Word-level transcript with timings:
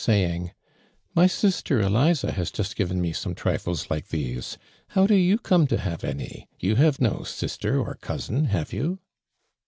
saying:" 0.03 0.51
My 1.15 1.27
sister 1.27 1.79
Eliza 1.79 2.31
has 2.31 2.49
just 2.49 2.75
given 2.75 2.99
me 2.99 3.13
some 3.13 3.35
triHes 3.35 3.91
like 3.91 4.07
those. 4.07 4.57
How 4.87 5.05
tlo 5.05 5.23
you 5.23 5.37
como 5.37 5.67
to 5.67 5.77
have 5.77 6.03
any? 6.03 6.49
You 6.59 6.75
havo 6.75 7.01
no 7.01 7.23
sister, 7.23 7.79
or 7.79 7.99
cousin, 8.01 8.45
have 8.45 8.73
you 8.73 8.97